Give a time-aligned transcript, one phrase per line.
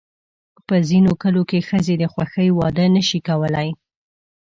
[0.67, 3.69] په ځینو کلیو کې ښځې د خوښې واده نه شي کولی.